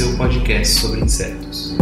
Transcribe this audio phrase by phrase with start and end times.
[0.00, 1.74] seu podcast sobre insetos.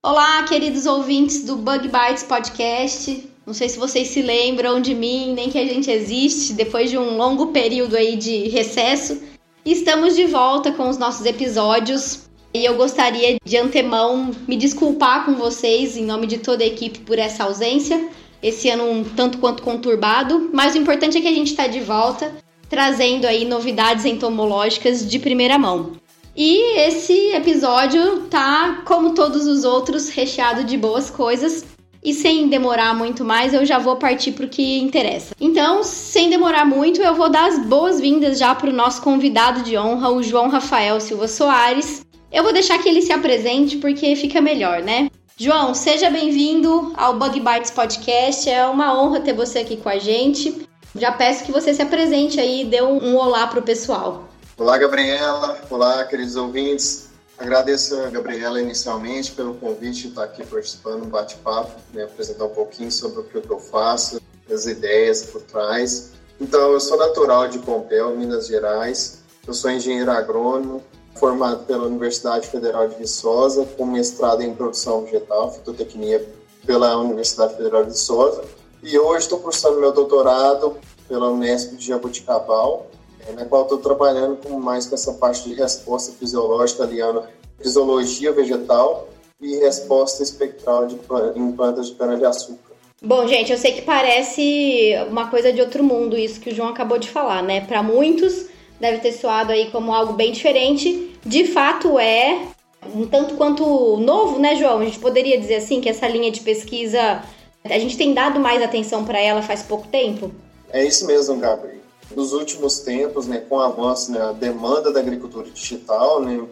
[0.00, 3.28] Olá, queridos ouvintes do Bug Bites Podcast.
[3.44, 6.96] Não sei se vocês se lembram de mim, nem que a gente existe depois de
[6.96, 9.20] um longo período aí de recesso.
[9.66, 15.34] Estamos de volta com os nossos episódios e eu gostaria de antemão me desculpar com
[15.34, 18.08] vocês em nome de toda a equipe por essa ausência.
[18.42, 21.80] Esse ano um tanto quanto conturbado, mas o importante é que a gente está de
[21.80, 22.32] volta,
[22.68, 25.92] trazendo aí novidades entomológicas de primeira mão.
[26.36, 31.64] E esse episódio tá, como todos os outros, recheado de boas coisas.
[32.02, 35.34] E sem demorar muito mais, eu já vou partir pro que interessa.
[35.40, 40.10] Então, sem demorar muito, eu vou dar as boas-vindas já pro nosso convidado de honra,
[40.10, 42.06] o João Rafael Silva Soares.
[42.30, 45.10] Eu vou deixar que ele se apresente porque fica melhor, né?
[45.34, 48.50] João, seja bem-vindo ao Bug Bites Podcast.
[48.50, 50.68] É uma honra ter você aqui com a gente.
[50.94, 54.28] Já peço que você se apresente aí e dê um, um olá pro pessoal.
[54.58, 55.58] Olá, Gabriela.
[55.70, 57.08] Olá, queridos ouvintes.
[57.38, 62.50] Agradeço a Gabriela inicialmente pelo convite de estar aqui participando do bate-papo, né, apresentar um
[62.50, 64.20] pouquinho sobre o que eu faço,
[64.52, 66.12] as ideias por trás.
[66.38, 69.22] Então, eu sou natural de Pompéu, Minas Gerais.
[69.46, 70.82] Eu sou engenheiro agrônomo,
[71.18, 76.24] formado pela Universidade Federal de Viçosa, com mestrado em produção vegetal, fitotecnia
[76.66, 78.44] pela Universidade Federal de Viçosa.
[78.82, 80.76] E hoje estou cursando meu doutorado
[81.08, 82.86] pela Unesp de Jaboticabal,
[83.34, 87.24] na qual estou trabalhando com mais com essa parte de resposta fisiológica, aliando
[87.60, 89.08] fisiologia vegetal
[89.40, 90.98] e resposta espectral de,
[91.34, 92.68] em plantas de cana-de-açúcar.
[93.00, 96.68] Bom, gente, eu sei que parece uma coisa de outro mundo isso que o João
[96.68, 97.60] acabou de falar, né?
[97.60, 98.46] Para muitos
[98.80, 101.07] deve ter soado aí como algo bem diferente.
[101.24, 102.46] De fato é
[102.94, 104.78] um tanto quanto novo, né, João?
[104.78, 107.22] A gente poderia dizer assim que essa linha de pesquisa
[107.64, 110.30] a gente tem dado mais atenção para ela faz pouco tempo.
[110.70, 111.78] É isso mesmo, Gabriel.
[112.14, 116.42] Nos últimos tempos, né, com o avanço, né, a demanda da agricultura digital, né,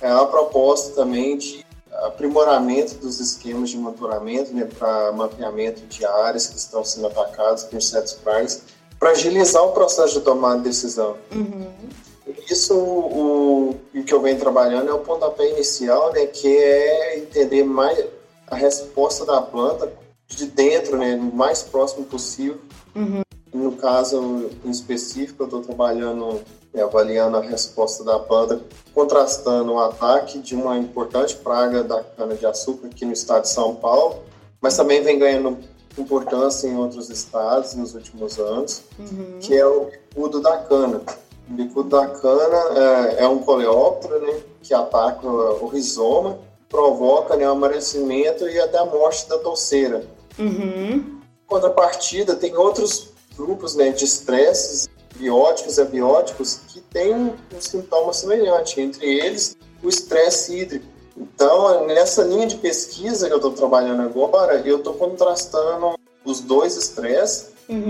[0.00, 1.64] é a proposta também de
[2.04, 7.76] aprimoramento dos esquemas de monitoramento né, para mapeamento de áreas que estão sendo atacadas por
[7.76, 8.62] insetos pragas,
[8.98, 11.16] para agilizar o processo de tomada de decisão.
[11.32, 11.70] Uhum.
[12.50, 17.62] Isso, o, o que eu venho trabalhando é o pontapé inicial, né, que é entender
[17.64, 18.04] mais
[18.48, 19.92] a resposta da planta
[20.28, 22.58] de dentro, né, o mais próximo possível.
[22.94, 23.22] Uhum.
[23.54, 26.40] No caso em específico, eu estou trabalhando,
[26.74, 28.60] é, avaliando a resposta da planta,
[28.92, 34.16] contrastando o ataque de uma importante praga da cana-de-açúcar aqui no estado de São Paulo,
[34.60, 35.58] mas também vem ganhando
[35.96, 39.38] importância em outros estados nos últimos anos, Uhum.
[39.40, 41.00] que é o bicudo da cana.
[41.48, 42.80] O bicudo da cana
[43.18, 48.78] é, é um coleóptero né, que ataca o rizoma, provoca né, o amarelecimento e até
[48.78, 50.04] a morte da touceira.
[50.38, 51.20] Uhum.
[51.46, 58.80] contrapartida, tem outros grupos né, de estresses bióticos e abióticos que têm um sintoma semelhante,
[58.80, 60.84] entre eles o estresse hídrico.
[61.16, 66.76] Então, nessa linha de pesquisa que eu estou trabalhando agora, eu estou contrastando os dois
[66.76, 67.88] estresses e Uhum.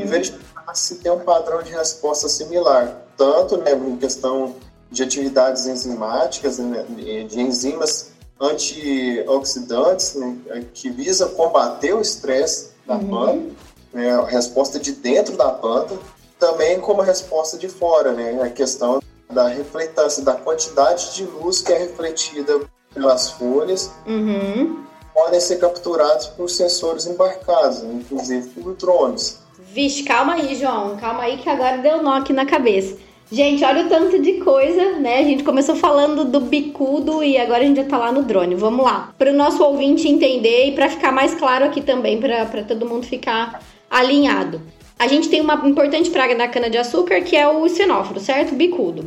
[0.67, 4.55] Verificar se tem um padrão de resposta similar, tanto né, em questão
[4.91, 6.85] de atividades enzimáticas, né,
[7.29, 13.09] de enzimas antioxidantes, né, que visa combater o estresse da Uhum.
[13.09, 13.51] planta,
[13.93, 15.97] né, a resposta de dentro da planta,
[16.39, 19.01] também como a resposta de fora, né, a questão
[19.31, 22.61] da refletância, da quantidade de luz que é refletida
[22.95, 24.85] pelas folhas, Uhum.
[25.13, 29.39] podem ser capturados por sensores embarcados, inclusive por drones.
[29.73, 30.97] Vixe, calma aí, João.
[30.97, 32.99] Calma aí que agora deu nó aqui na cabeça.
[33.31, 35.19] Gente, olha o tanto de coisa, né?
[35.19, 38.55] A gente começou falando do bicudo e agora a gente já tá lá no drone.
[38.55, 39.13] Vamos lá.
[39.19, 43.05] Para o nosso ouvinte entender e para ficar mais claro aqui também, para todo mundo
[43.05, 43.61] ficar
[43.91, 44.61] alinhado.
[44.99, 48.55] A gente tem uma importante praga na cana-de-açúcar que é o xenóforo, certo?
[48.55, 49.05] Bicudo.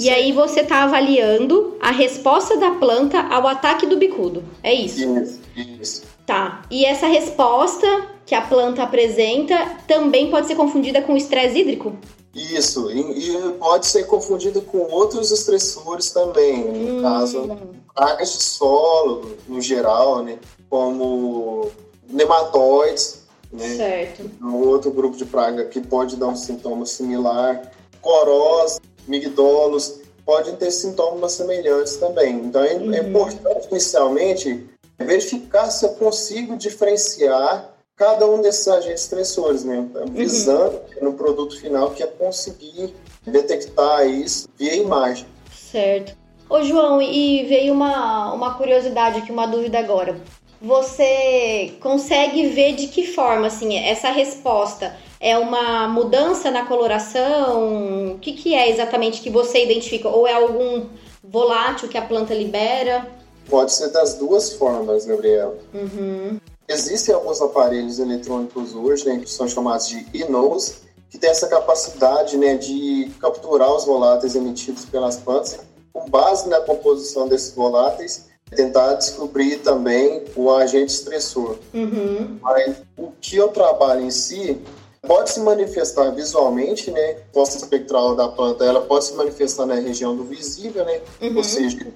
[0.00, 4.42] E aí você tá avaliando a resposta da planta ao ataque do bicudo.
[4.62, 5.18] É isso.
[5.18, 5.40] Isso,
[5.80, 6.07] isso.
[6.28, 6.60] Tá.
[6.70, 7.86] E essa resposta
[8.26, 9.56] que a planta apresenta
[9.88, 11.96] também pode ser confundida com estresse hídrico?
[12.34, 17.02] Isso, e, e pode ser confundido com outros estressores também, no Hum.
[17.02, 17.58] caso,
[17.94, 20.38] pragas de solo, no geral, né?
[20.68, 21.70] Como
[22.06, 23.76] nematóides, né?
[23.76, 24.30] Certo.
[24.42, 27.72] um outro grupo de praga que pode dar um sintoma similar.
[28.02, 32.34] Corós, migdolos, podem ter sintomas semelhantes também.
[32.34, 33.08] Então é, é Uhum.
[33.08, 39.86] importante inicialmente verificar se eu consigo diferenciar cada um desses agentes estressores, né?
[40.10, 42.94] Visando no produto final que é conseguir
[43.26, 45.26] detectar isso via imagem.
[45.52, 46.16] Certo.
[46.48, 50.18] Ô, João, e veio uma, uma curiosidade aqui, uma dúvida agora.
[50.60, 58.12] Você consegue ver de que forma, assim, essa resposta é uma mudança na coloração?
[58.12, 60.08] O que, que é exatamente que você identifica?
[60.08, 60.86] Ou é algum
[61.22, 63.06] volátil que a planta libera?
[63.48, 65.56] Pode ser das duas formas, Gabriela.
[65.72, 66.38] Uhum.
[66.68, 70.76] Existem alguns aparelhos eletrônicos hoje, né, que são chamados de e-nose,
[71.08, 75.58] que tem essa capacidade né, de capturar os voláteis emitidos pelas plantas,
[75.92, 81.56] com base na composição desses voláteis, tentar descobrir também o agente estressor.
[81.72, 82.38] Uhum.
[82.42, 84.58] Mas o que eu trabalho em si
[85.06, 87.16] pode se manifestar visualmente, né?
[87.34, 91.00] A espectral da planta ela pode se manifestar na região do visível, né?
[91.20, 91.36] Uhum.
[91.36, 91.86] Ou seja,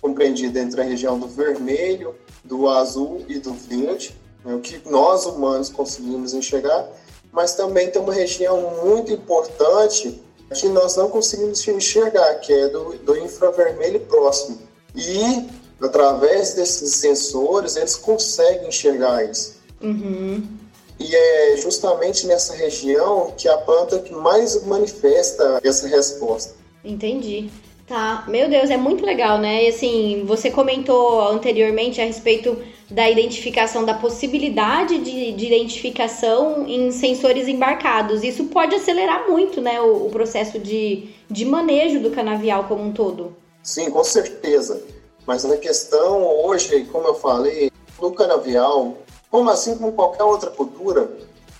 [0.00, 2.14] compreendida entre a região do vermelho,
[2.44, 4.14] do azul e do verde,
[4.44, 4.54] né?
[4.54, 6.88] o que nós humanos conseguimos enxergar,
[7.32, 10.20] mas também tem uma região muito importante
[10.54, 14.58] que nós não conseguimos enxergar, que é do, do infravermelho próximo.
[14.96, 15.48] E
[15.80, 19.60] através desses sensores eles conseguem enxergar isso.
[19.80, 20.42] Uhum.
[20.98, 26.54] E é justamente nessa região que a planta que mais manifesta essa resposta.
[26.84, 27.50] Entendi.
[27.90, 29.64] Tá, meu Deus, é muito legal, né?
[29.64, 32.56] E assim, você comentou anteriormente a respeito
[32.88, 38.22] da identificação, da possibilidade de, de identificação em sensores embarcados.
[38.22, 42.92] Isso pode acelerar muito, né, o, o processo de, de manejo do canavial como um
[42.92, 43.34] todo.
[43.60, 44.80] Sim, com certeza.
[45.26, 48.98] Mas a questão hoje, como eu falei, no canavial,
[49.28, 51.10] como assim como qualquer outra cultura,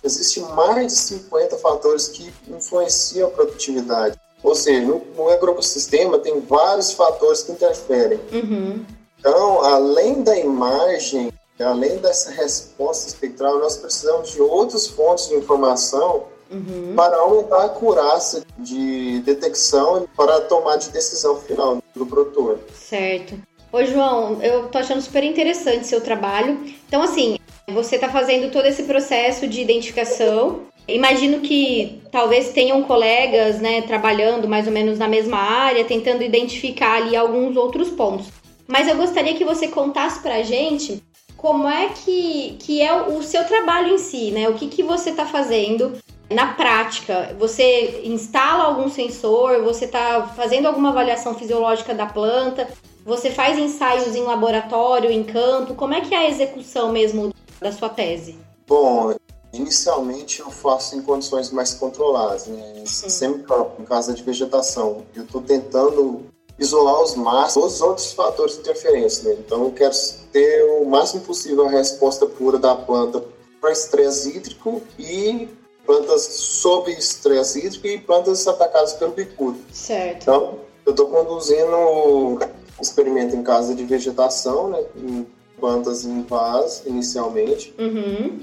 [0.04, 4.19] existe mais de 50 fatores que influenciam a produtividade.
[4.42, 8.20] Ou seja, no, no agroecossistema tem vários fatores que interferem.
[8.32, 8.84] Uhum.
[9.18, 16.24] Então, além da imagem, além dessa resposta espectral, nós precisamos de outras fontes de informação
[16.50, 16.94] Uhum.
[16.96, 22.58] para aumentar a acurácia de detecção e para tomar de decisão final do produtor.
[22.74, 23.38] Certo.
[23.72, 26.60] Ô, João, eu tô achando super interessante seu trabalho.
[26.88, 27.38] Então, assim,
[27.68, 30.62] você tá fazendo todo esse processo de identificação.
[30.94, 36.96] Imagino que talvez tenham colegas, né, trabalhando mais ou menos na mesma área, tentando identificar
[36.96, 38.26] ali alguns outros pontos.
[38.66, 41.02] Mas eu gostaria que você contasse pra gente
[41.36, 44.48] como é que, que é o seu trabalho em si, né?
[44.48, 45.98] O que, que você tá fazendo
[46.30, 52.68] na prática, você instala algum sensor, você está fazendo alguma avaliação fisiológica da planta,
[53.04, 57.72] você faz ensaios em laboratório, em campo, como é que é a execução mesmo da
[57.72, 58.38] sua tese?
[58.68, 59.14] Bom,
[59.52, 62.82] inicialmente eu faço em condições mais controladas, né?
[62.86, 63.44] sempre
[63.78, 65.04] em casa de vegetação.
[65.14, 66.22] Eu estou tentando
[66.58, 69.24] isolar os máximos os outros fatores de interferência.
[69.28, 69.36] Né?
[69.44, 69.94] Então eu quero
[70.32, 73.24] ter o máximo possível a resposta pura da planta
[73.60, 75.48] para estresse hídrico e
[75.84, 79.58] plantas sob estresse hídrico e plantas atacadas pelo bicudo.
[79.72, 80.22] Certo.
[80.22, 82.38] Então, eu estou conduzindo um
[82.80, 85.26] experimento em casa de vegetação, né, em
[85.58, 88.40] plantas em vaso, inicialmente, Uhum.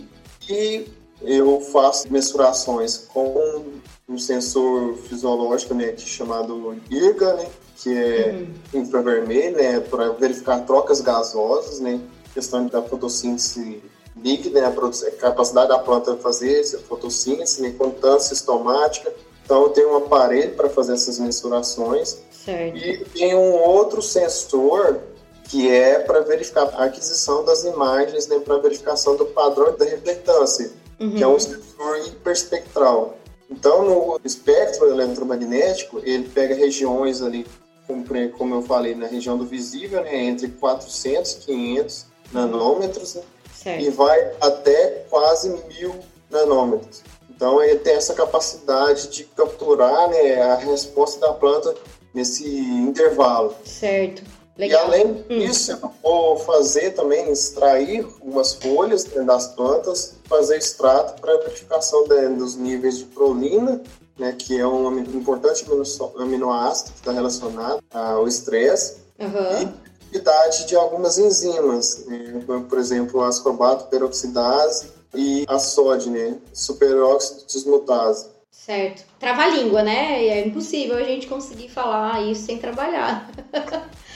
[0.49, 0.85] e
[1.21, 3.65] eu faço mensurações com
[4.07, 8.81] um sensor fisiológico, né, é chamado IRGA, né, que é Uhum.
[8.81, 12.00] infravermelho, né, para verificar trocas gasosas, né,
[12.33, 13.81] questão da fotossíntese
[14.15, 19.13] líquida, né, a capacidade da planta fazer essa fotossíntese, né, contância estomática.
[19.43, 22.17] Então, eu tenho um aparelho para fazer essas mensurações.
[22.31, 22.77] Certo.
[22.77, 25.00] E tem um outro sensor
[25.45, 30.71] que é para verificar a aquisição das imagens, né, para verificação do padrão da reflectância,
[30.97, 31.35] que é Uhum.
[31.35, 33.17] um sensor hiperespectral.
[33.49, 37.45] Então, no espectro eletromagnético, ele pega regiões ali,
[37.85, 43.21] como, como eu falei, na região do visível, né, entre 400 e 500 nanômetros, né,
[43.81, 45.95] e vai até quase mil
[46.29, 47.01] nanômetros.
[47.29, 51.73] Então ele tem essa capacidade de capturar né, a resposta da planta
[52.13, 53.55] nesse intervalo.
[53.63, 54.23] Certo.
[54.57, 54.85] E Legal.
[54.85, 61.37] além disso, eu vou fazer também, extrair umas folhas né, das plantas, fazer extrato para
[61.37, 63.81] verificação né, dos níveis de prolina,
[64.17, 65.63] né, que é um importante
[66.17, 69.71] aminoácido que está relacionado ao estresse, Aham.
[70.01, 72.43] atividade de algumas enzimas, né?
[72.47, 76.37] como, por exemplo, a ascorbato peroxidase e a SOD, né?
[76.51, 78.27] superóxido dismutase.
[78.51, 79.05] Certo.
[79.19, 80.25] Trava-língua, né?
[80.25, 83.29] É impossível a gente conseguir falar isso sem trabalhar.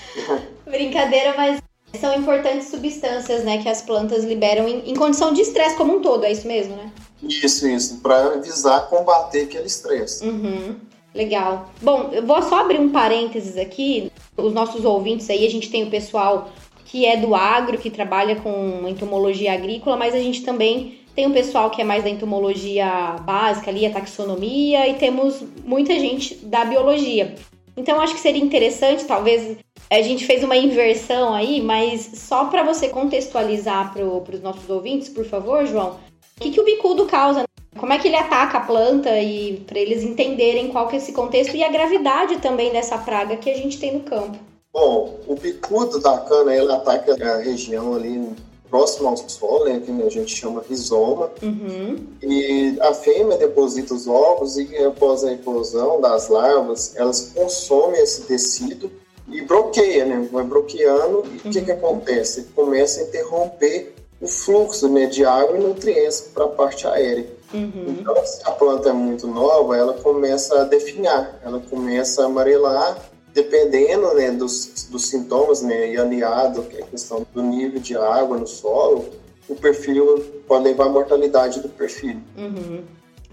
[0.66, 1.62] Brincadeira, mas
[2.00, 6.02] são importantes substâncias, né, que as plantas liberam em, em condição de estresse como um
[6.02, 6.92] todo, é isso mesmo, né?
[7.22, 10.26] Isso, isso, para visar combater aquele estresse.
[10.26, 10.76] Uhum.
[11.14, 11.70] Legal.
[11.82, 14.12] Bom, eu vou só abrir um parênteses aqui.
[14.38, 16.50] Os nossos ouvintes aí, a gente tem o pessoal
[16.86, 21.32] que é do agro, que trabalha com entomologia agrícola, mas a gente também tem um
[21.32, 26.66] pessoal que é mais da entomologia básica ali, a taxonomia, e temos muita gente da
[26.66, 27.36] biologia.
[27.76, 29.58] Então, acho que seria interessante, talvez,
[29.90, 35.10] a gente fez uma inversão aí, mas só para você contextualizar para os nossos ouvintes,
[35.10, 35.98] por favor, João,
[36.38, 37.44] o que, que o bicudo causa?
[37.78, 41.14] Como é que ele ataca a planta e para eles entenderem qual que é esse
[41.14, 44.38] contexto e a gravidade também dessa praga que a gente tem no campo?
[44.74, 48.30] Bom, o bicudo da cana, ele ataca a região ali
[48.72, 51.98] próximo ao solo, né, que a gente chama rizoma, uhum.
[52.24, 58.22] e a fêmea deposita os ovos e após a eclosão das larvas, elas consomem esse
[58.22, 58.90] tecido
[59.28, 61.52] e bloqueia, né, vai bloqueando e o uhum.
[61.52, 62.48] que, que acontece?
[62.56, 67.28] Começa a interromper o fluxo né, de água e nutrientes para a parte aérea.
[67.54, 67.98] Uhum.
[68.00, 73.11] Então, se a planta é muito nova, ela começa a definhar, ela começa a amarelar
[73.34, 77.96] dependendo né, dos, dos sintomas né, e aliado que é a questão do nível de
[77.96, 79.10] água no solo,
[79.48, 82.18] o perfil pode levar à mortalidade do perfil.
[82.38, 82.84] Uhum.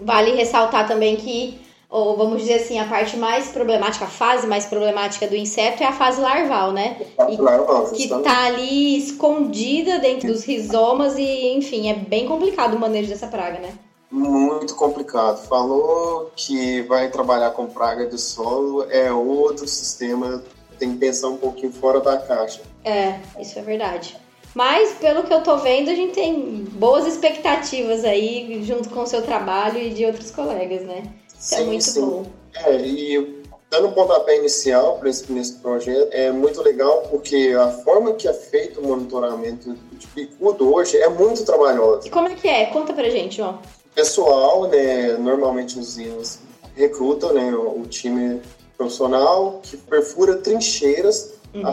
[0.00, 4.66] Vale ressaltar também que, ou vamos dizer assim, a parte mais problemática, a fase mais
[4.66, 6.96] problemática do inseto é a fase larval, né?
[7.18, 12.74] A fase larval, que está ali escondida dentro dos rizomas e, enfim, é bem complicado
[12.74, 13.72] o manejo dessa praga, né?
[14.10, 15.46] Muito complicado.
[15.46, 20.42] Falou que vai trabalhar com praga de solo, é outro sistema,
[20.78, 22.62] tem que pensar um pouquinho fora da caixa.
[22.84, 24.16] É, isso é verdade.
[24.54, 29.06] Mas, pelo que eu tô vendo, a gente tem boas expectativas aí, junto com o
[29.06, 31.02] seu trabalho e de outros colegas, né?
[31.38, 32.00] Isso é sim, é muito sim.
[32.00, 32.26] bom.
[32.54, 37.68] É, e dando um pontapé inicial para esse, nesse projeto, é muito legal porque a
[37.68, 42.08] forma que é feito o monitoramento de bicudo hoje é muito trabalhosa.
[42.08, 42.66] E como é que é?
[42.66, 43.58] Conta pra gente, João
[43.98, 46.38] pessoal, né, normalmente os usinas
[46.76, 48.40] recrutam né, o time
[48.76, 51.64] profissional que perfura trincheiras, uhum.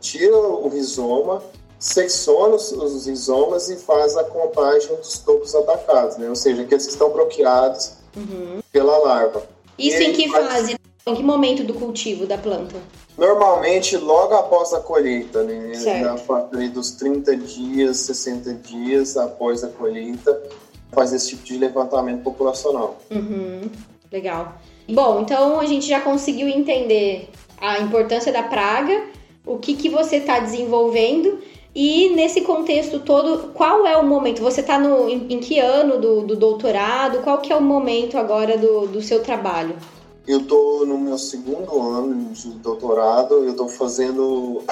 [0.00, 1.42] tira o rizoma,
[1.78, 6.30] secciona os, os, rizomas e faz a contagem dos topos atacados, né?
[6.30, 8.60] ou seja, aqueles que estão bloqueados uhum.
[8.72, 9.42] pela larva.
[9.78, 10.46] Isso em que faz...
[10.46, 10.78] fase?
[11.06, 12.76] Em que momento do cultivo da planta?
[13.16, 15.74] Normalmente logo após a colheita, né?
[15.74, 16.04] Certo.
[16.04, 20.40] Na dos 30 dias, 60 dias após a colheita,
[20.92, 22.98] faz esse tipo de levantamento populacional.
[23.10, 23.62] Uhum,
[24.10, 24.60] legal.
[24.88, 27.28] Bom, então a gente já conseguiu entender
[27.60, 29.04] a importância da praga,
[29.44, 31.38] o que, que você está desenvolvendo
[31.74, 34.42] e nesse contexto todo, qual é o momento?
[34.42, 37.20] Você está em, em, que ano do, do, doutorado?
[37.22, 39.76] Qual que é o momento agora do, do seu trabalho?
[40.26, 44.62] Eu estou no meu segundo ano de doutorado, eu estou fazendo...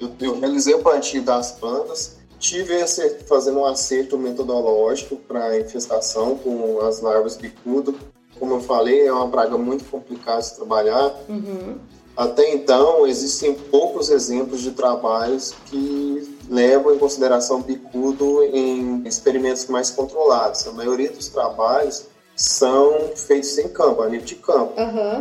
[0.00, 6.36] Eu, eu realizei o plantio das plantas tive esse, fazendo um acerto metodológico para infestação
[6.36, 7.98] com as larvas bicudo.
[8.38, 11.14] Como eu falei, é uma praga muito complicada de trabalhar.
[11.26, 11.78] Uhum.
[12.14, 19.90] Até então, existem poucos exemplos de trabalhos que levam em consideração bicudo em experimentos mais
[19.90, 20.66] controlados.
[20.68, 24.74] A maioria dos trabalhos são feitos em campo, a nível de campo.
[24.78, 25.20] Uhum.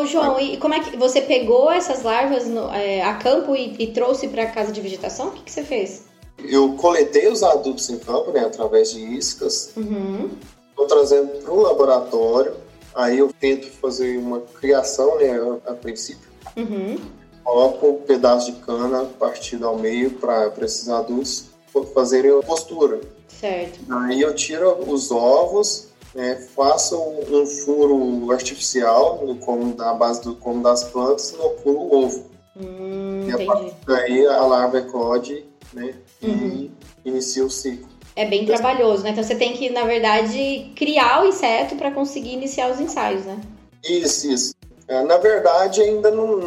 [0.00, 3.76] Ô, João, e como é que você pegou essas larvas no, é, a campo e,
[3.78, 5.28] e trouxe para a casa de vegetação?
[5.28, 6.05] O que, que você fez?
[6.48, 9.68] Eu coletei os adultos em campo, né, através de iscas.
[9.68, 10.86] Estou uhum.
[10.88, 12.54] trazendo para o laboratório.
[12.94, 16.28] Aí eu tento fazer uma criação, né, a, princípio.
[16.56, 16.96] Uhum.
[17.44, 21.46] Coloco um pedaço de cana partido ao meio para esses adultos
[21.94, 23.00] fazerem a postura.
[23.28, 23.80] Certo.
[23.90, 30.34] Aí eu tiro os ovos, né, faço um furo artificial no como da base do
[30.36, 32.24] como das plantas e furo o ovo.
[32.56, 35.44] Hum, e a partir daí a larva eclode
[35.76, 35.94] né?
[36.22, 36.70] Uhum.
[37.04, 37.88] E inicia o ciclo.
[38.16, 39.10] É bem trabalhoso, né?
[39.10, 43.38] Então você tem que, na verdade, criar o inseto para conseguir iniciar os ensaios, né?
[43.84, 44.54] Isso, isso.
[44.88, 46.40] É, na verdade, ainda não,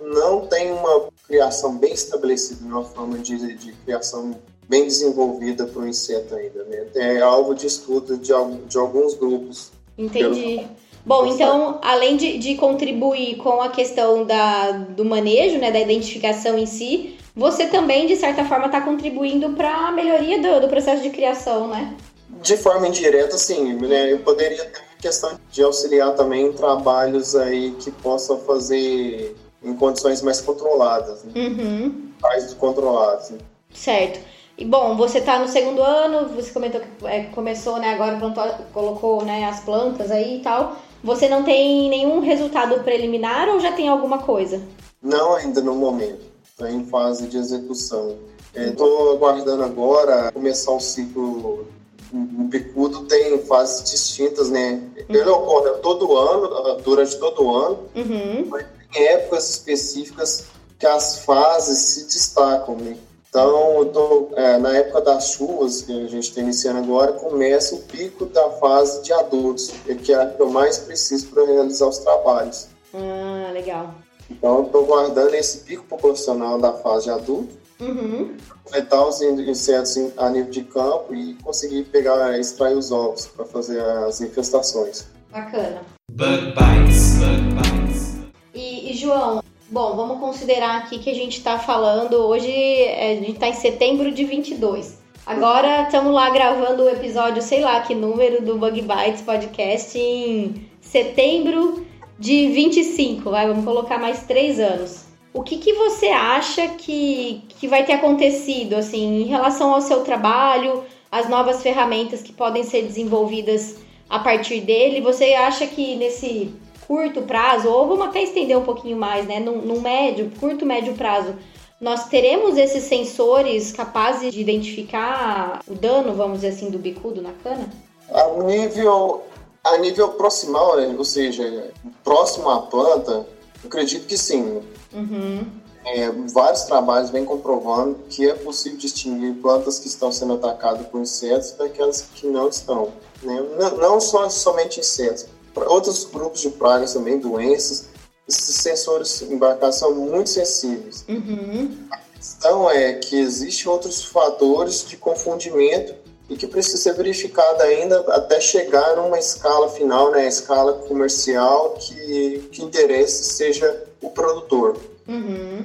[0.00, 4.38] não tem uma criação bem estabelecida, uma forma de, de criação
[4.68, 6.86] bem desenvolvida para o inseto ainda, né?
[6.94, 8.32] É alvo de estudo de,
[8.68, 9.72] de alguns grupos.
[9.98, 10.64] Entendi.
[11.04, 16.58] Bom, então, além de, de contribuir com a questão da, do manejo, né, da identificação
[16.58, 21.02] em si, você também, de certa forma, está contribuindo para a melhoria do, do, processo
[21.02, 21.94] de criação, né?
[22.40, 23.74] De forma indireta, sim.
[23.74, 24.12] Né?
[24.12, 30.22] Eu poderia ter questão de auxiliar também em trabalhos aí que possam fazer em condições
[30.22, 31.24] mais controladas.
[31.24, 31.32] Né?
[31.36, 32.10] Uhum.
[32.22, 33.30] Mais controladas.
[33.30, 33.38] Né?
[33.74, 34.18] Certo.
[34.56, 38.44] E bom, você está no segundo ano, você comentou que é, começou, né, agora plantou,
[38.72, 40.76] colocou né, as plantas aí e tal.
[41.04, 44.62] Você não tem nenhum resultado preliminar ou já tem alguma coisa?
[45.02, 46.24] Não ainda no momento,
[46.56, 48.16] está em fase de execução.
[48.54, 51.68] Estou aguardando agora começar o ciclo.
[52.10, 54.80] O bicudo tem fases distintas, né?
[55.06, 58.46] Ele ocorre todo ano, durante todo o ano, Uhum.
[58.48, 60.44] mas tem épocas específicas
[60.78, 62.96] que as fases se destacam, né?
[63.28, 67.74] Então, eu tô, é, na época das chuvas, que a gente está iniciando agora, começa
[67.74, 69.70] o pico da fase de adultos,
[70.02, 72.68] que é a que eu mais preciso para realizar os trabalhos.
[72.94, 73.94] Ah, legal.
[74.30, 78.34] Então, eu estou guardando esse pico proporcional da fase de adulto, Uhum.
[78.64, 83.44] coletar os in- insetos a nível de campo e conseguir pegar, extrair os ovos para
[83.44, 85.06] fazer as infestações.
[85.30, 85.82] Bacana.
[86.10, 87.16] Bug Bites.
[87.18, 88.16] Bug Bites.
[88.54, 93.16] E, e, João, bom, vamos considerar aqui que a gente tá falando, hoje é, a
[93.16, 94.96] gente tá em setembro de 22.
[95.26, 100.66] Agora estamos lá gravando o episódio, sei lá que número do Bug Bites Podcast em
[100.80, 101.84] setembro
[102.18, 105.04] de 25, vai, vamos colocar mais três anos.
[105.32, 110.02] O que, que você acha que, que vai ter acontecido, assim, em relação ao seu
[110.02, 110.82] trabalho,
[111.12, 113.76] as novas ferramentas que podem ser desenvolvidas
[114.08, 115.02] a partir dele?
[115.02, 116.54] Você acha que nesse
[116.86, 119.40] curto prazo, ou vamos até estender um pouquinho mais, né?
[119.40, 121.34] Num médio, curto, médio prazo,
[121.80, 127.32] nós teremos esses sensores capazes de identificar o dano, vamos dizer assim, do bicudo na
[127.44, 127.68] cana?
[128.10, 129.24] A nível,
[129.66, 131.72] a nível proximal, né, ou seja,
[132.04, 133.26] próximo à planta,
[133.64, 134.62] acredito que sim.
[134.92, 135.46] Uhum.
[135.84, 141.00] É, vários trabalhos vêm comprovando que é possível distinguir plantas que estão sendo atacadas por
[141.00, 142.92] insetos daquelas que não estão.
[143.22, 143.40] né?
[143.56, 147.88] Não, não só somente insetos, outros grupos de pragas também, doenças.
[148.28, 151.04] Esses sensores embarcados são muito sensíveis.
[151.08, 151.86] Uhum.
[151.92, 155.94] A questão é que existem outros fatores de confundimento
[156.28, 162.48] e que precisa ser verificado ainda até chegar numa escala final, né, escala comercial que,
[162.50, 164.76] que interesse seja o produtor.
[165.08, 165.64] Uhum.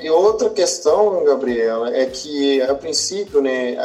[0.00, 3.76] E outra questão, Gabriela, é que a princípio, né,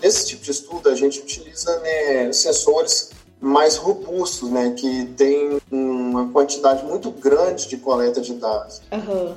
[0.00, 3.10] nesse tipo de estudo a gente utiliza né, sensores
[3.40, 8.80] mais robustos, né, que tem uma quantidade muito grande de coleta de dados.
[8.92, 9.34] Aham.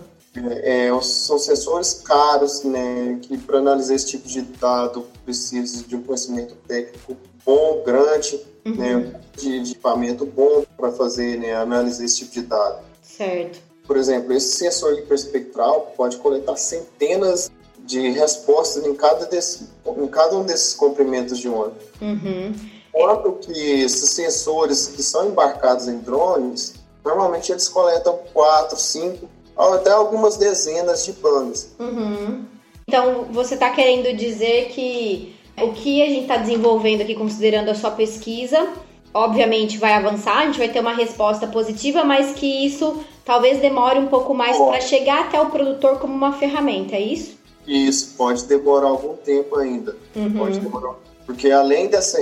[0.64, 5.96] É, os- são sensores caros, né, que para analisar esse tipo de dado precisa de
[5.96, 8.76] um conhecimento técnico bom, grande, Uhum.
[8.76, 12.80] né, de, de equipamento bom para fazer, né, analisar esse tipo de dado.
[13.04, 13.60] Certo.
[13.88, 20.36] Por exemplo, esse sensor hiperespectral pode coletar centenas de respostas em cada, desse, em cada
[20.36, 21.76] um desses comprimentos de onda.
[22.02, 22.52] Uhum.
[22.90, 29.45] Enquanto que esses sensores que são embarcados em drones, normalmente eles coletam quatro, cinco, ou
[29.58, 31.70] até algumas dezenas de bandas.
[31.80, 32.44] Uhum.
[32.88, 37.76] Então, você está querendo dizer que o que a gente está desenvolvendo aqui, considerando a
[37.76, 38.68] sua pesquisa,
[39.14, 43.98] obviamente vai avançar, a gente vai ter uma resposta positiva, mas que isso talvez demore
[44.00, 47.38] um pouco mais para chegar até o produtor como uma ferramenta, é isso?
[47.66, 49.96] Isso pode demorar algum tempo ainda.
[50.38, 50.64] Pode Uhum.
[50.64, 50.96] demorar.
[51.26, 52.22] Porque além dessa,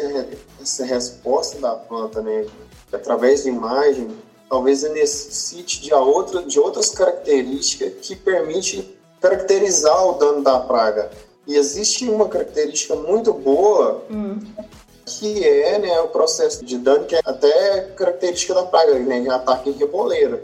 [0.58, 2.46] dessa resposta da planta, né,
[2.94, 4.08] através de imagem,
[4.50, 10.60] talvez ele necessite de, a outra, de outras características que permite caracterizar o dano da
[10.60, 11.10] praga.
[11.48, 14.40] E existe uma característica muito boa Hum.
[15.06, 19.70] que é né, o processo de dano, que é até característica da praga, né, ataque
[19.70, 20.42] em reboleira.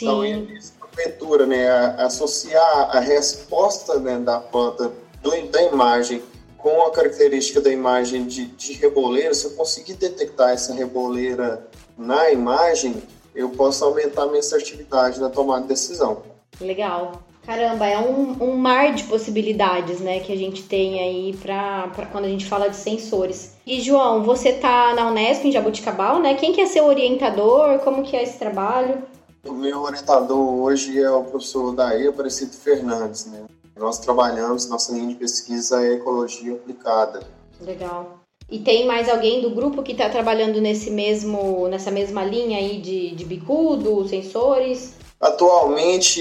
[0.00, 0.26] Então, Sim.
[0.26, 0.60] ele-
[0.94, 6.22] porventura, né, a- associar a resposta né, da planta do- da imagem
[6.58, 11.66] com a característica da imagem de, de reboleira, se eu conseguir detectar essa reboleira
[11.98, 13.02] na imagem,
[13.34, 16.22] eu posso aumentar a minha assertividade na tomada de decisão.
[16.60, 17.22] Legal.
[17.46, 22.24] Caramba, é um, um mar de possibilidades, né, que a gente tem aí pra quando
[22.24, 23.54] a gente fala de sensores.
[23.66, 26.34] E, João, você tá na Unesp, em Jabuticabal, né?
[26.34, 27.78] Quem que é seu orientador?
[27.80, 29.02] Como que é esse trabalho?
[29.44, 33.26] O meu orientador hoje é o professor Daí Aparecido Fernandes.
[33.26, 33.44] Né?
[33.76, 37.20] Nós trabalhamos, nossa linha de pesquisa é ecologia aplicada.
[37.60, 38.23] Legal.
[38.50, 42.78] E tem mais alguém do grupo que está trabalhando nesse mesmo, nessa mesma linha aí
[42.78, 44.94] de, de bicudo, sensores?
[45.20, 46.20] Atualmente,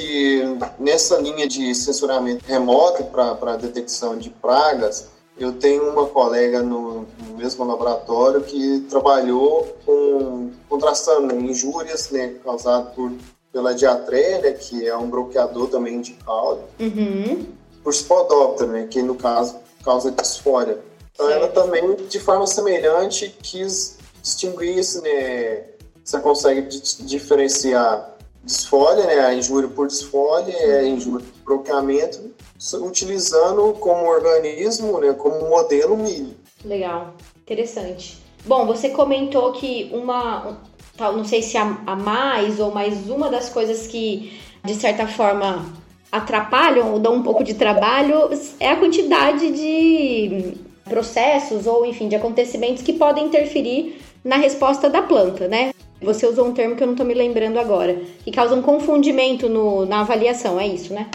[0.79, 7.37] nessa linha de censuramento remoto para detecção de pragas, eu tenho uma colega no, no
[7.37, 13.11] mesmo laboratório que trabalhou com contrastando injúrias né, causadas por,
[13.51, 17.45] pela diatreia, né, que é um bloqueador também de caule, Uhum.
[17.83, 20.77] por spodóptero, né, que no caso causa disfória.
[21.13, 25.63] Então ela também, de forma semelhante, quis distinguir isso, né?
[26.03, 29.19] Você consegue di- diferenciar disfólia, né?
[29.19, 32.19] A injúria por disfólia e a injúria por bloqueamento,
[32.59, 35.13] s- utilizando como organismo, né?
[35.13, 36.33] Como modelo milho.
[36.65, 37.13] Legal.
[37.41, 38.17] Interessante.
[38.45, 40.57] Bom, você comentou que uma,
[40.99, 45.65] não sei se a, a mais ou mais uma das coisas que, de certa forma,
[46.11, 50.53] atrapalham ou dão um pouco de trabalho é a quantidade de
[50.85, 55.71] processos ou, enfim, de acontecimentos que podem interferir na resposta da planta, né?
[56.01, 59.47] Você usou um termo que eu não estou me lembrando agora, que causa um confundimento
[59.47, 61.09] no, na avaliação, é isso, né?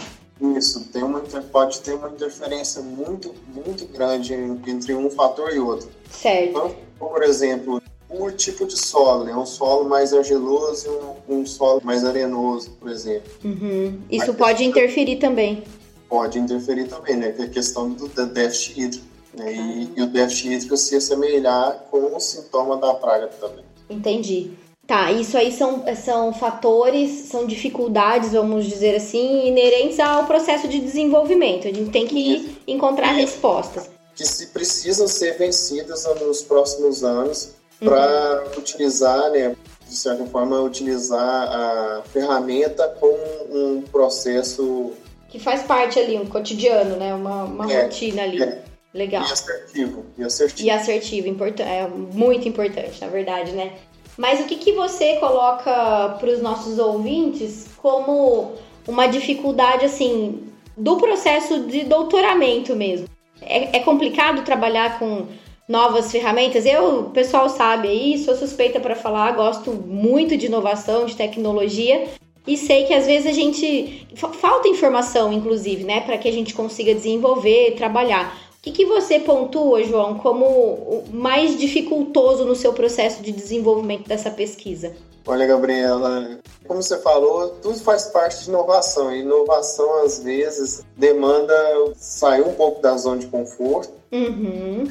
[0.57, 1.19] Isso, tem uma,
[1.51, 5.89] pode ter uma interferência muito, muito grande entre um fator e outro.
[6.09, 6.49] Certo.
[6.49, 9.35] Então, por exemplo, o tipo de solo, né?
[9.35, 13.31] Um solo mais argiloso e um, um solo mais arenoso, por exemplo.
[13.43, 13.99] Uhum.
[14.09, 15.63] Isso pode interferir também.
[16.07, 17.31] Pode interferir também, né?
[17.31, 19.08] Que é a questão do déficit hídrico.
[19.39, 19.53] Né?
[19.53, 23.65] E, e, o déficit hídrico se assemelhar com o sintoma da praga também.
[23.89, 24.51] Entendi.
[24.85, 30.79] Tá, isso aí são, são fatores, são dificuldades, vamos dizer assim, inerentes ao processo de
[30.79, 31.67] desenvolvimento.
[31.67, 33.89] A gente tem que encontrar respostas.
[34.15, 38.59] Que se precisam ser vencidas nos próximos anos para uhum.
[38.59, 39.55] utilizar, né,
[39.87, 43.15] de certa forma, utilizar a ferramenta com
[43.51, 44.91] um processo
[45.29, 48.41] que faz parte ali, um cotidiano, né, uma, uma é, rotina ali.
[48.41, 48.63] É.
[48.93, 49.23] Legal.
[49.23, 50.05] E assertivo.
[50.17, 50.67] E assertivo.
[50.67, 53.73] E assertivo, import é muito importante, na verdade, né?
[54.17, 58.55] Mas o que, que você coloca para os nossos ouvintes como
[58.87, 60.43] uma dificuldade, assim,
[60.75, 63.07] do processo de doutoramento mesmo?
[63.41, 65.27] É, é complicado trabalhar com
[65.67, 66.65] novas ferramentas?
[66.65, 72.07] Eu, o pessoal sabe aí, sou suspeita para falar, gosto muito de inovação, de tecnologia,
[72.47, 76.53] e sei que às vezes a gente falta informação, inclusive, né, para que a gente
[76.53, 78.48] consiga desenvolver, trabalhar.
[78.59, 84.05] O que, que você pontua, João, como o mais dificultoso no seu processo de desenvolvimento
[84.05, 84.93] dessa pesquisa?
[85.25, 89.15] Olha, Gabriela, como você falou, tudo faz parte de inovação.
[89.15, 91.53] E inovação, às vezes, demanda
[91.95, 93.93] sair um pouco da zona de conforto.
[94.11, 94.85] Uhum.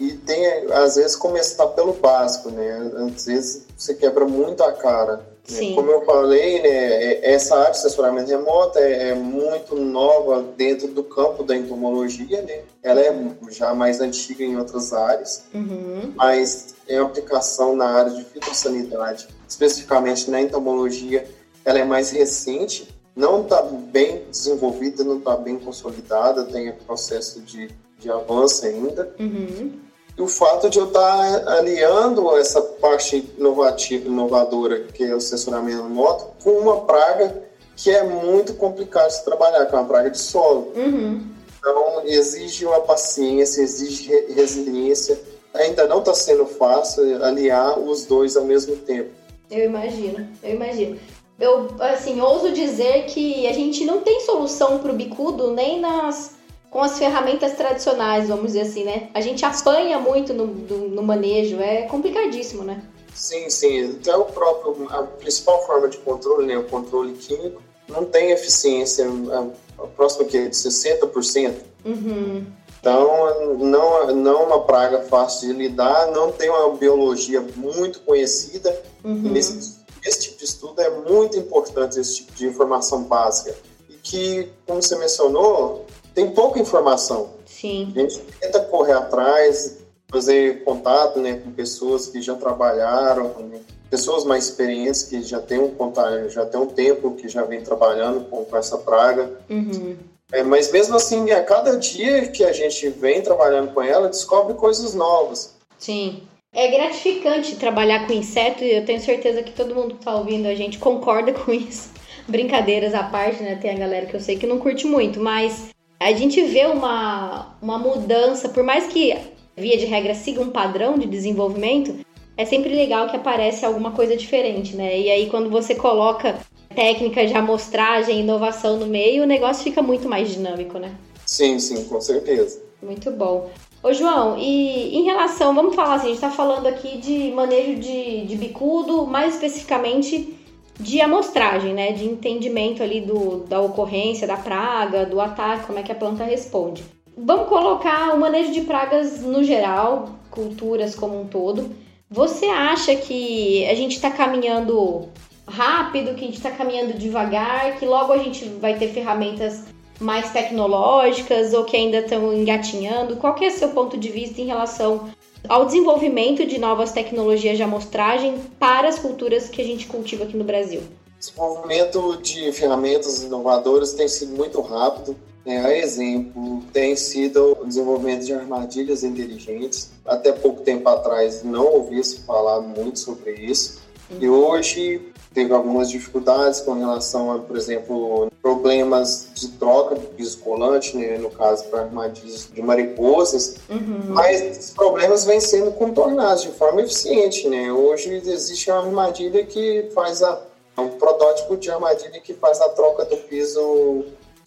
[0.00, 2.90] E tem, às vezes, começar pelo básico, né?
[3.14, 5.24] Às vezes você quebra muito a cara.
[5.56, 5.74] Sim.
[5.74, 10.88] Como eu falei, né, é, essa área de assessoramento remoto é, é, muito nova dentro
[10.88, 12.60] do campo da entomologia, né?
[12.82, 13.14] Ela é
[13.50, 16.12] já mais antiga em outras áreas, uhum.
[16.16, 21.26] mas em aplicação na área de fitossanidade, especificamente na entomologia,
[21.64, 27.70] ela é mais recente, não está bem desenvolvida, não está bem consolidada, tem processo de,
[27.98, 29.14] de avanço ainda.
[29.18, 29.72] Uhum.
[30.16, 35.84] E o fato de eu estar aliando essa parte inovativa, inovadora, que é o censuramento
[35.84, 37.42] moto, com uma praga
[37.74, 40.72] que é muito complicado de trabalhar, que é uma praga de solo.
[40.76, 41.26] Uhum.
[41.58, 45.18] Então, exige uma paciência, exige resiliência.
[45.54, 49.10] Ainda não está sendo fácil aliar os dois ao mesmo tempo.
[49.50, 50.98] Eu imagino, eu imagino.
[51.38, 56.36] Eu, assim, ouso dizer que a gente não tem solução para o bicudo nem nas
[56.72, 59.10] com as ferramentas tradicionais, vamos dizer assim, né?
[59.12, 62.82] A gente apanha muito no, no manejo, é complicadíssimo, né?
[63.14, 63.98] Sim, sim.
[64.00, 69.06] Até o próprio, a principal forma de controle, né, o controle químico, não tem eficiência,
[69.06, 71.54] a, a próxima que é de 60%.
[71.84, 72.46] Uhum.
[72.80, 78.82] Então, não, não é uma praga fácil de lidar, não tem uma biologia muito conhecida.
[79.04, 79.30] Uhum.
[79.30, 83.54] Nesse, esse tipo de estudo é muito importante, esse tipo de informação básica.
[83.90, 87.30] E que, como você mencionou, tem pouca informação.
[87.46, 87.92] Sim.
[87.94, 89.78] A gente tenta correr atrás,
[90.10, 95.58] fazer contato né, com pessoas que já trabalharam, né, pessoas mais experientes que já têm
[95.58, 99.30] um contato, já tem um tempo que já vem trabalhando com, com essa praga.
[99.48, 99.96] Uhum.
[100.32, 104.54] É, mas mesmo assim, a cada dia que a gente vem trabalhando com ela, descobre
[104.54, 105.54] coisas novas.
[105.78, 106.22] Sim.
[106.54, 110.46] É gratificante trabalhar com inseto e eu tenho certeza que todo mundo que está ouvindo
[110.46, 111.90] a gente concorda com isso.
[112.28, 113.56] Brincadeiras à parte, né?
[113.56, 115.70] Tem a galera que eu sei que não curte muito, mas
[116.08, 119.16] a gente vê uma, uma mudança, por mais que
[119.56, 121.94] via de regra siga um padrão de desenvolvimento,
[122.36, 124.98] é sempre legal que aparece alguma coisa diferente, né?
[124.98, 126.38] E aí quando você coloca
[126.74, 130.94] técnica de amostragem, inovação no meio, o negócio fica muito mais dinâmico, né?
[131.26, 132.62] Sim, sim, com certeza.
[132.82, 133.50] Muito bom.
[133.82, 137.80] Ô João, e em relação, vamos falar assim, a gente tá falando aqui de manejo
[137.80, 140.34] de, de bicudo, mais especificamente
[140.78, 141.92] de amostragem, né?
[141.92, 146.24] De entendimento ali do, da ocorrência, da praga, do ataque, como é que a planta
[146.24, 146.84] responde.
[147.16, 151.70] Vamos colocar o manejo de pragas no geral, culturas como um todo.
[152.10, 155.08] Você acha que a gente está caminhando
[155.46, 159.64] rápido, que a gente está caminhando devagar, que logo a gente vai ter ferramentas
[160.00, 163.16] mais tecnológicas ou que ainda estão engatinhando?
[163.16, 165.08] Qual que é o seu ponto de vista em relação
[165.48, 170.36] ao desenvolvimento de novas tecnologias de amostragem para as culturas que a gente cultiva aqui
[170.36, 170.80] no Brasil?
[170.80, 175.16] O desenvolvimento de ferramentas inovadoras tem sido muito rápido.
[175.44, 179.90] É, a exemplo, tem sido o desenvolvimento de armadilhas inteligentes.
[180.04, 183.80] Até pouco tempo atrás não ouvi se falar muito sobre isso.
[184.20, 190.38] E hoje teve algumas dificuldades com relação a, por exemplo, problemas de troca do piso
[190.38, 194.00] colante, né, no caso para armadilhas de mariposas, Uhum.
[194.08, 197.72] mas esses problemas vêm sendo contornados de forma eficiente, né?
[197.72, 200.40] Hoje existe uma armadilha que faz a
[200.78, 204.04] um protótipo de armadilha que faz a troca do piso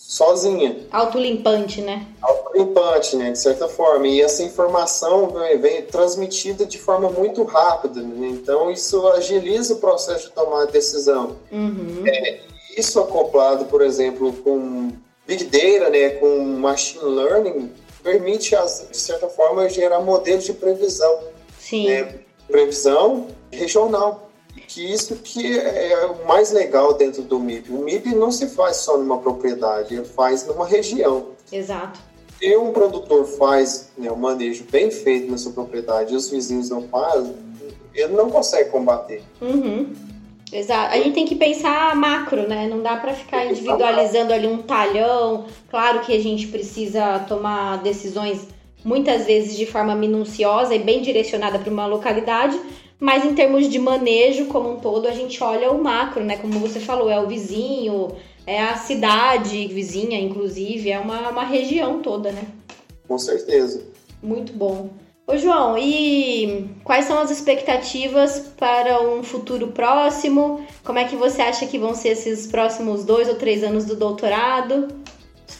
[0.07, 2.05] sozinha, Autolimpante, né?
[2.21, 4.07] autolimpante, né, de certa forma.
[4.07, 8.27] E essa informação vem, vem transmitida de forma muito rápida, né?
[8.27, 11.35] então isso agiliza o processo de tomar decisão.
[11.51, 12.03] Uhum.
[12.77, 14.91] Isso acoplado, por exemplo, com
[15.25, 17.71] Big Data, né, com Machine Learning,
[18.03, 21.19] permite, de certa forma, gerar modelos de previsão,
[21.59, 21.87] Sim.
[21.87, 24.24] né, previsão regional.
[24.75, 27.71] Que isso que é o mais legal dentro do MIP.
[27.71, 31.27] O MIP não se faz só numa propriedade, ele faz numa região.
[31.49, 31.97] Exato.
[32.37, 36.69] Se um produtor faz né, um manejo bem feito na sua propriedade e os vizinhos
[36.69, 37.33] não fazem,
[37.93, 39.23] ele não consegue combater.
[39.39, 39.93] Uhum.
[40.51, 40.93] Exato.
[40.93, 42.67] A gente tem que pensar macro, né?
[42.67, 45.45] Não dá pra ficar individualizando ali um talhão.
[45.69, 48.45] Claro que a gente precisa tomar decisões
[48.83, 52.59] muitas vezes de forma minuciosa e bem direcionada para uma localidade,
[52.99, 56.37] mas em termos de manejo como um todo, a gente olha o macro, né?
[56.37, 62.01] Como você falou, é o vizinho, é a cidade vizinha, inclusive, é uma, uma região
[62.01, 62.45] toda, né?
[63.07, 63.83] Com certeza.
[64.21, 64.89] Muito bom.
[65.27, 70.65] Ô João, e quais são as expectativas para um futuro próximo?
[70.83, 73.95] Como é que você acha que vão ser esses próximos dois ou três anos do
[73.95, 74.87] doutorado?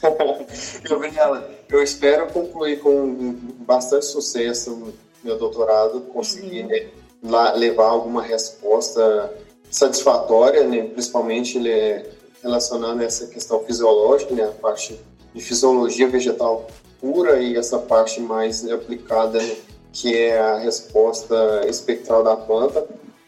[0.87, 4.93] Gabriela, eu espero concluir com bastante sucesso
[5.23, 7.04] meu doutorado, conseguir Uhum.
[7.55, 9.33] Levar alguma resposta
[9.69, 12.05] satisfatória, né, principalmente né,
[12.41, 14.99] relacionando essa questão fisiológica, né, a parte
[15.33, 16.67] de fisiologia vegetal
[16.99, 19.55] pura e essa parte mais aplicada, né,
[19.91, 22.87] que é a resposta espectral da planta,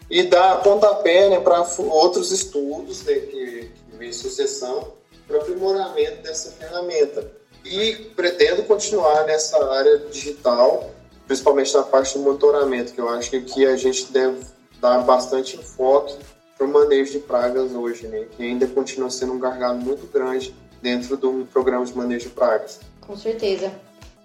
[0.09, 4.93] e dar pontapé né, para outros estudos né, que, que vem em sucessão
[5.27, 7.29] para aprimoramento dessa ferramenta.
[7.65, 10.89] E pretendo continuar nessa área digital,
[11.27, 14.39] principalmente na parte do monitoramento, que eu acho que aqui a gente deve
[14.79, 16.15] dar bastante enfoque
[16.57, 18.25] para o manejo de pragas hoje, né?
[18.35, 22.79] que ainda continua sendo um gargalo muito grande dentro do programa de manejo de pragas.
[23.01, 23.71] Com certeza.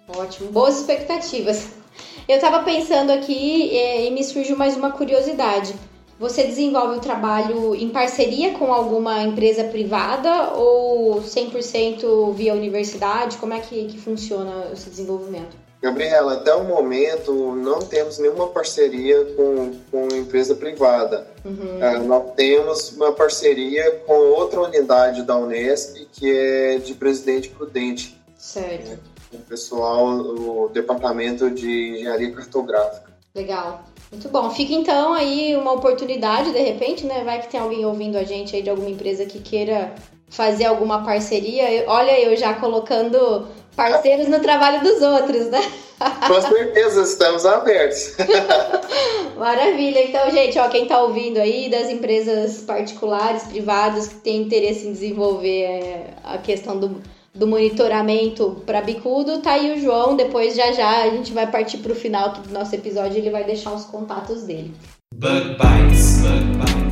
[0.07, 0.51] Ótimo.
[0.51, 1.67] Boas expectativas.
[2.27, 5.75] Eu tava pensando aqui eh, e me surgiu mais uma curiosidade.
[6.19, 13.37] Você desenvolve o trabalho em parceria com alguma empresa privada ou 100% via universidade?
[13.37, 15.62] Como é que, que funciona esse desenvolvimento?
[15.83, 21.27] Gabriela, até o momento não temos nenhuma parceria com, com empresa privada.
[21.43, 21.83] Uhum.
[21.83, 28.17] É, nós temos uma parceria com outra unidade da Unesp, que é de Presidente Prudente,
[28.37, 28.97] Certo.
[29.33, 33.11] o pessoal, o Departamento de Engenharia Cartográfica.
[33.35, 33.83] Legal.
[34.09, 34.49] Muito bom.
[34.51, 37.25] Fica então aí uma oportunidade, de repente, né?
[37.25, 39.93] Vai que tem alguém ouvindo a gente aí de alguma empresa que queira
[40.33, 41.85] fazer alguma parceria.
[41.87, 45.61] Olha, eu já colocando parceiros no trabalho dos outros, né?
[46.27, 48.15] Com certeza, estamos abertos.
[49.37, 50.03] Maravilha.
[50.03, 54.91] Então, gente, ó, quem tá ouvindo aí das empresas particulares, privadas que tem interesse em
[54.91, 57.01] desenvolver é, a questão do,
[57.33, 60.15] do monitoramento para bicudo, tá aí o João.
[60.15, 63.43] Depois, já já, a gente vai partir pro final aqui do nosso episódio, ele vai
[63.43, 64.73] deixar os contatos dele.
[65.13, 66.82] Bug Bites, Bug Bites.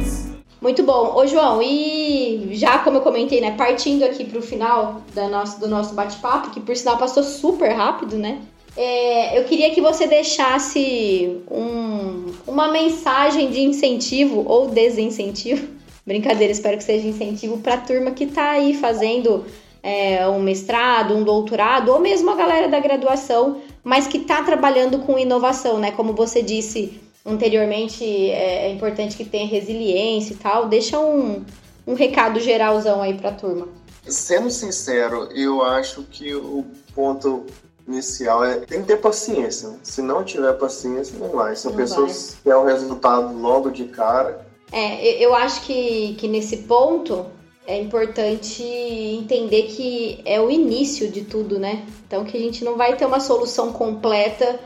[0.62, 1.16] Muito bom.
[1.16, 5.68] Ô, João, e já como eu comentei, né, partindo aqui pro final da nosso, do
[5.68, 8.40] nosso bate-papo, que por sinal passou super rápido, né?
[8.78, 15.68] É, eu queria que você deixasse um- uma mensagem de incentivo ou desincentivo.
[16.06, 19.44] Brincadeira, espero que seja incentivo para a turma que está aí fazendo
[19.84, 25.00] é, um mestrado, um doutorado, ou mesmo a galera da graduação, mas que está trabalhando
[25.00, 25.90] com inovação, né?
[25.92, 30.68] Como você disse anteriormente, é, é importante que tenha resiliência e tal.
[30.68, 31.44] Deixa um,
[31.86, 33.68] um recado geralzão aí para a turma.
[34.08, 37.46] Sendo sincero, eu acho que o ponto
[37.88, 39.70] inicial é tem que ter paciência.
[39.84, 41.54] Se não tiver paciência, não vai.
[41.54, 42.16] A Não pessoa vai.
[42.44, 47.26] quer o resultado logo de cara, É, eu- eu acho que, que nesse ponto
[47.68, 51.86] é importante entender que é o início de tudo, né?
[52.08, 54.58] Então que a gente não vai ter uma solução completa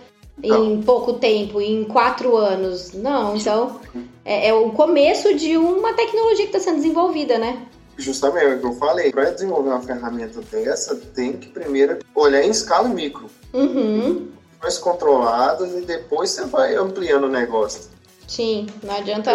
[0.43, 2.93] em pouco tempo, em quatro anos.
[2.93, 3.79] Não, então
[4.23, 7.65] é, é o começo de uma tecnologia que está sendo desenvolvida, né?
[7.97, 12.43] justamente é o que eu falei, para desenvolver uma ferramenta dessa, tem que primeiro olhar
[12.43, 14.27] em escala micro, Uhum.
[14.61, 17.89] mais controladas e depois você vai ampliando o negócio.
[18.27, 19.31] Sim, não adianta,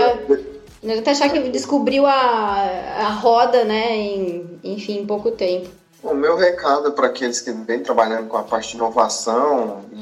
[0.82, 3.96] não adianta achar que descobriu a, a roda, né?
[3.96, 5.70] Em, enfim, em pouco tempo.
[6.02, 9.99] O meu recado para aqueles que vêm trabalhando com a parte de inovação, e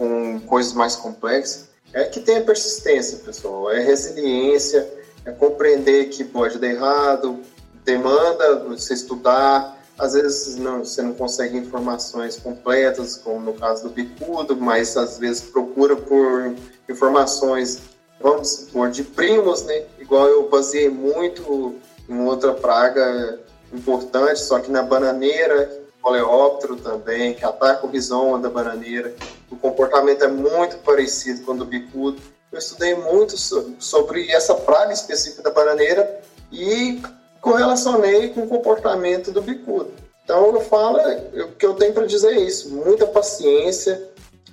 [0.00, 4.90] com coisas mais complexas, é que tenha persistência, pessoal, é resiliência,
[5.26, 7.38] é compreender que pode dar errado,
[7.84, 13.90] demanda você estudar, às vezes não, você não consegue informações completas, como no caso do
[13.90, 16.54] bicudo, mas às vezes procura por
[16.88, 17.82] informações,
[18.18, 19.84] vamos supor, de primos, né?
[19.98, 21.74] Igual eu baseei muito
[22.08, 23.38] em outra praga
[23.70, 29.14] importante, só que na bananeira, coleóptero também, que ataca o rizoma da bananeira.
[29.50, 32.20] O comportamento é muito parecido com o do bicudo.
[32.52, 37.00] Eu estudei muito sobre essa praga específica da bananeira e
[37.40, 39.92] correlacionei com o comportamento do bicudo.
[40.24, 40.98] Então eu falo,
[41.44, 44.10] o que eu tenho para dizer é isso, muita paciência,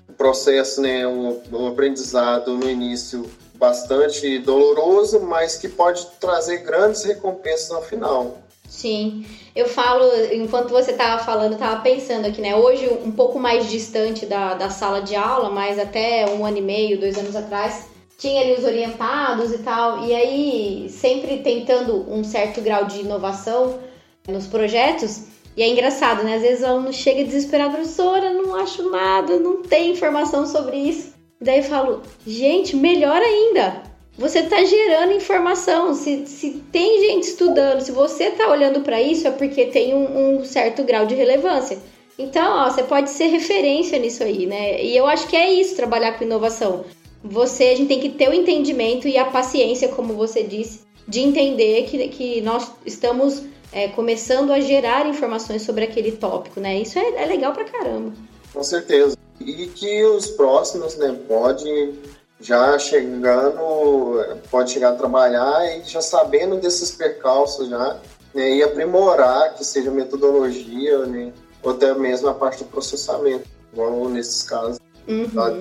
[0.10, 7.04] o processo, né, o, o aprendizado no início bastante doloroso, mas que pode trazer grandes
[7.04, 8.38] recompensas no final.
[8.68, 9.26] Sim,
[9.56, 10.04] eu falo,
[10.34, 12.56] enquanto você estava falando, estava pensando aqui, né?
[12.56, 16.62] Hoje, um pouco mais distante da, da sala de aula, mas até um ano e
[16.62, 22.24] meio, dois anos atrás, tinha ali os orientados e tal, e aí sempre tentando um
[22.24, 23.80] certo grau de inovação
[24.28, 25.24] nos projetos.
[25.56, 26.36] E é engraçado, né?
[26.36, 31.14] Às vezes o aluno chega desesperado, professora, não acho nada, não tem informação sobre isso.
[31.40, 33.84] Daí eu falo, gente, melhor ainda,
[34.18, 35.94] você está gerando informação.
[35.94, 40.40] Se, se tem gente estudando, se você está olhando para isso, é porque tem um,
[40.40, 41.78] um, certo grau de relevância.
[42.18, 44.84] Então, ó, você pode ser referência nisso aí, né?
[44.84, 46.84] E eu acho que é isso, trabalhar com inovação.
[47.24, 51.20] Você, a gente tem que ter o entendimento e a paciência, como você disse, de
[51.20, 56.80] entender que, que nós estamos é, começando a gerar informações sobre aquele tópico, né?
[56.80, 58.12] Isso é, é legal pra caramba.
[58.52, 59.16] Com certeza.
[59.40, 61.94] E que os próximos, né, podem
[62.40, 68.00] já chegando, pode chegar a trabalhar e já sabendo desses percalços já,
[68.34, 74.08] né, e aprimorar, que seja metodologia, né, ou até mesmo a parte do processamento, igual
[74.10, 74.80] nesses casos.
[75.08, 75.28] Uhum.
[75.30, 75.52] Tá,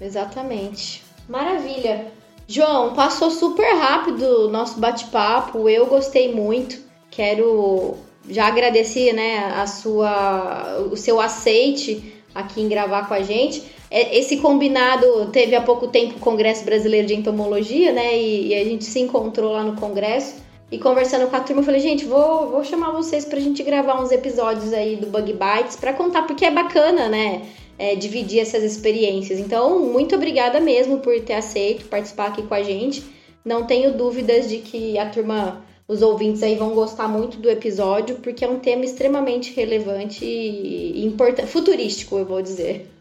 [0.00, 1.04] Exatamente.
[1.28, 2.10] Maravilha.
[2.48, 6.80] João, passou super rápido o nosso bate-papo, eu gostei muito.
[7.10, 7.96] Quero
[8.28, 13.79] já agradecer, né, a sua, o seu aceite aqui em gravar com a gente.
[13.90, 18.16] É, esse combinado teve há pouco tempo o Congresso Brasileiro de Entomologia, né?
[18.16, 20.36] E, e, a gente se encontrou lá no Congresso.
[20.70, 24.00] E conversando com a turma, eu falei, gente, vou, vou chamar vocês pra gente gravar
[24.00, 27.42] uns episódios aí do Bug Bites pra contar, porque é bacana, né?
[27.76, 29.40] É, dividir essas experiências.
[29.40, 33.02] Então, muito obrigada mesmo por ter aceito participar aqui com a gente.
[33.44, 38.16] Não tenho dúvidas de que a turma, os ouvintes aí vão gostar muito do episódio,
[38.16, 42.99] porque é um tema extremamente relevante e importante, futurístico, eu vou dizer.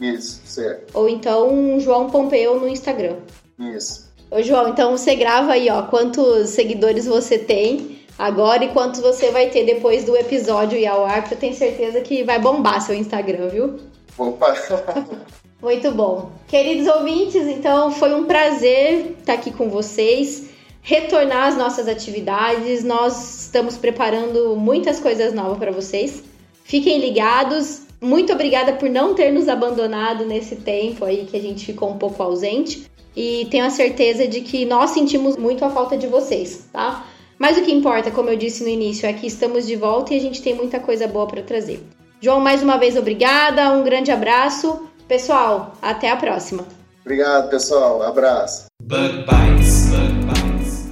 [0.00, 0.96] Isso, certo.
[0.96, 3.16] Ou então João Pompeu no Instagram.
[3.58, 4.08] Isso.
[4.30, 9.30] Ô, João, então você grava aí, ó, quantos seguidores você tem agora e quantos você
[9.30, 12.80] vai ter depois do episódio ir ao ar, porque eu tenho certeza que vai bombar
[12.80, 13.78] seu Instagram, viu?
[14.16, 14.54] Opa!
[15.60, 16.30] Muito bom.
[16.46, 20.50] Queridos ouvintes, então foi um prazer estar aqui com vocês,
[20.82, 22.84] retornar às nossas atividades.
[22.84, 26.22] Nós estamos preparando muitas coisas novas para vocês.
[26.64, 27.82] Fiquem ligados.
[27.98, 31.96] Muito obrigada por não ter nos abandonado nesse tempo aí que a gente ficou um
[31.96, 32.84] pouco ausente.
[33.16, 37.06] E tenho a certeza de que nós sentimos muito a falta de vocês, tá?
[37.38, 40.16] Mas o que importa, como eu disse no início, é que estamos de volta e
[40.16, 41.82] a gente tem muita coisa boa para trazer.
[42.20, 44.88] João, mais uma vez, obrigada, um grande abraço.
[45.08, 46.64] Pessoal, até a próxima.
[47.02, 48.02] Obrigado, pessoal.
[48.02, 48.66] Abraço.
[48.82, 49.90] Bug Bites.
[49.90, 50.84] Bug Bites.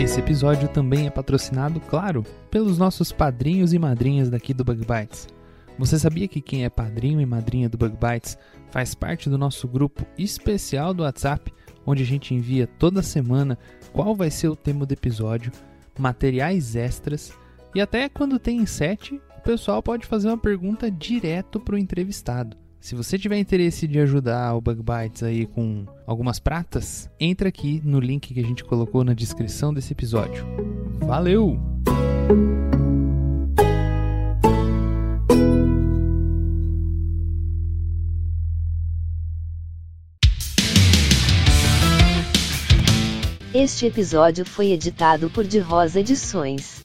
[0.00, 5.26] Esse episódio também é patrocinado, claro, pelos nossos padrinhos e madrinhas daqui do Bug Bites.
[5.78, 8.38] Você sabia que quem é padrinho e madrinha do Bug Bites
[8.70, 11.52] faz parte do nosso grupo especial do WhatsApp
[11.86, 13.58] onde a gente envia toda semana
[13.92, 15.52] qual vai ser o tema do episódio,
[15.98, 17.32] materiais extras
[17.74, 22.56] e até quando tem sete, o pessoal pode fazer uma pergunta direto para o entrevistado.
[22.80, 27.82] Se você tiver interesse de ajudar o Bug Bites aí com algumas pratas, entra aqui
[27.84, 30.46] no link que a gente colocou na descrição desse episódio.
[31.00, 31.60] Valeu!
[43.58, 46.84] Este episódio foi editado por De Rosa Edições.